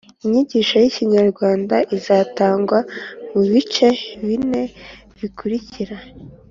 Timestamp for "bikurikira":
5.19-5.95